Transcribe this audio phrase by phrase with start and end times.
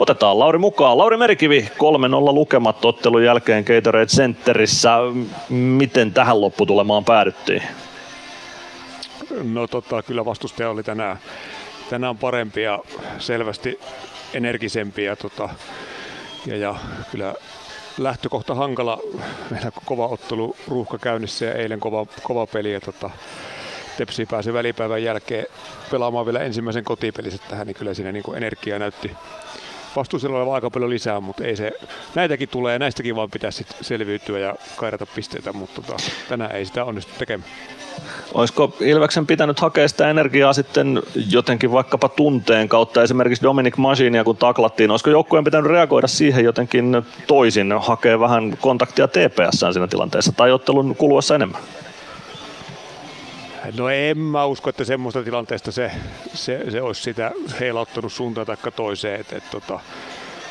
[0.00, 0.98] Otetaan Lauri mukaan.
[0.98, 4.96] Lauri Merikivi 3-0 lukemat ottelun jälkeen Gatorade Centerissä.
[5.48, 7.62] Miten tähän lopputulemaan päädyttiin?
[9.42, 11.18] No tota, kyllä vastustaja oli tänään,
[11.90, 12.78] tänään parempi ja
[13.18, 13.80] selvästi
[14.34, 15.48] energisempi ja, tota,
[16.46, 16.74] ja, ja
[17.10, 17.34] kyllä
[17.98, 18.98] lähtökohta hankala.
[19.50, 22.72] Meillä on kova ottelu ruuhka käynnissä ja eilen kova, kova peli.
[22.72, 23.10] Ja tota,
[23.96, 25.46] Tepsi pääsi välipäivän jälkeen
[25.90, 29.10] pelaamaan vielä ensimmäisen kotipelissä tähän, niin kyllä siinä niin energiaa näytti
[29.96, 31.72] vastuusella oleva aika paljon lisää, mutta ei se,
[32.14, 35.96] näitäkin tulee ja näistäkin vaan pitäisi selviytyä ja kairata pisteitä, mutta tota,
[36.28, 37.50] tänään ei sitä onnistu tekemään.
[38.34, 44.36] Olisiko Ilveksen pitänyt hakea sitä energiaa sitten jotenkin vaikkapa tunteen kautta, esimerkiksi Dominic Machinia kun
[44.36, 50.52] taklattiin, olisiko joukkueen pitänyt reagoida siihen jotenkin toisin, hakea vähän kontaktia TPS siinä tilanteessa tai
[50.52, 51.60] ottelun kuluessa enemmän?
[53.78, 55.90] No en mä usko, että semmoista tilanteesta se,
[56.34, 59.20] se, se olisi sitä heilauttanut suuntaan tai toiseen.
[59.20, 59.80] Et, et, tota,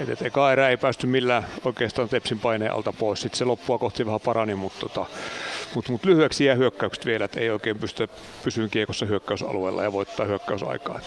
[0.00, 3.20] et, et eka erä ei päästy millään oikeastaan Tepsin paineen alta pois.
[3.20, 5.06] Sitten se loppua kohti vähän parani, mutta tota,
[5.74, 8.08] mut, mut lyhyeksi jää hyökkäykset vielä, että ei oikein pysty
[8.44, 11.00] pysyä kiekossa hyökkäysalueella ja voittaa hyökkäysaikaa.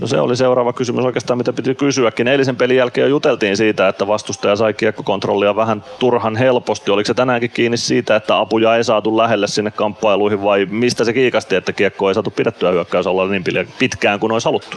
[0.00, 2.28] No se oli seuraava kysymys oikeastaan, mitä piti kysyäkin.
[2.28, 6.90] Eilisen pelin jälkeen jo juteltiin siitä, että vastustaja sai kiekkokontrollia vähän turhan helposti.
[6.90, 11.12] Oliko se tänäänkin kiinni siitä, että apuja ei saatu lähelle sinne kamppailuihin vai mistä se
[11.12, 13.44] kiikasti, että kiekko ei saatu pidettyä hyökkäysalla niin
[13.78, 14.76] pitkään kuin olisi haluttu?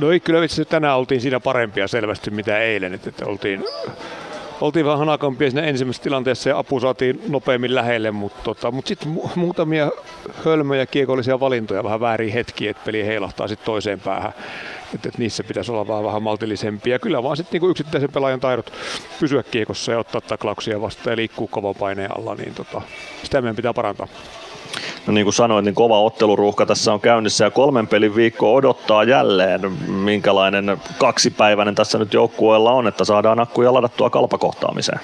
[0.00, 3.64] No kyllä vitsi, tänään oltiin siinä parempia selvästi mitä eilen, että, että oltiin
[4.60, 9.14] oltiin vähän hanakampia siinä ensimmäisessä tilanteessa ja apu saatiin nopeammin lähelle, mutta, tota, mutta sitten
[9.16, 9.90] mu- muutamia
[10.44, 14.32] hölmöjä kiekollisia valintoja vähän väärin hetki, että peli heilahtaa sitten toiseen päähän.
[14.94, 16.98] Että, että niissä pitäisi olla vähän, vähän maltillisempia.
[16.98, 18.72] Kyllä vaan sitten niinku yksittäisen pelaajan taidot
[19.20, 22.82] pysyä kiekossa ja ottaa taklauksia vastaan ja liikkuu kovan paineen alla, niin tota,
[23.22, 24.08] sitä meidän pitää parantaa.
[25.06, 29.04] No niin kuin sanoin, niin kova otteluruuhka tässä on käynnissä ja kolmen pelin viikko odottaa
[29.04, 29.72] jälleen.
[29.88, 35.00] Minkälainen kaksipäiväinen tässä nyt joukkueella on, että saadaan akkuja ladattua kalpakohtaamiseen?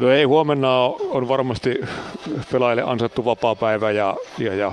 [0.00, 1.80] No ei, huomenna on varmasti
[2.52, 4.72] pelaajille ansattu vapaa-päivä ja, ja, ja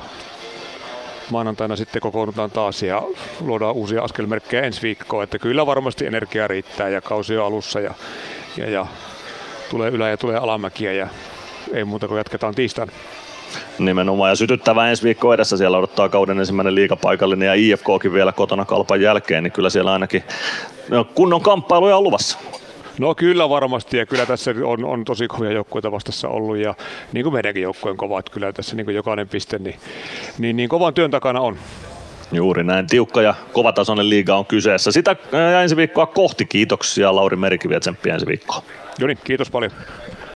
[1.31, 3.03] maanantaina sitten kokoonnutaan taas ja
[3.41, 7.93] luodaan uusia askelmerkkejä ensi viikkoon, että kyllä varmasti energia riittää ja kausi on alussa ja,
[8.57, 8.85] ja, ja
[9.69, 11.07] tulee ylä- ja tulee alamäkiä ja
[11.73, 12.91] ei muuta kuin jatketaan tiistaina.
[13.79, 15.57] Nimenomaan ja sytyttävä ensi viikko edessä.
[15.57, 20.23] Siellä odottaa kauden ensimmäinen liikapaikallinen ja IFKkin vielä kotona kalpan jälkeen, niin kyllä siellä ainakin
[20.89, 22.38] no, kunnon kamppailuja on luvassa.
[22.99, 26.75] No kyllä varmasti ja kyllä tässä on, on tosi kovia joukkueita vastassa ollut ja
[27.13, 29.75] niin kuin meidänkin joukkueen kova, että kyllä tässä niin kuin jokainen piste niin,
[30.37, 31.57] niin, niin kovan työn takana on.
[32.31, 32.87] Juuri näin.
[32.87, 34.91] Tiukka ja kovatasoinen liiga on kyseessä.
[34.91, 35.16] Sitä
[35.61, 36.45] ensi viikkoa kohti.
[36.45, 38.63] Kiitoksia Lauri Merikivi ja tsemppiä ensi viikkoa.
[38.99, 39.72] Joni, kiitos paljon.